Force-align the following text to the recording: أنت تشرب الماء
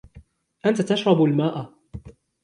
أنت 0.65 0.81
تشرب 0.81 1.21
الماء 1.23 1.73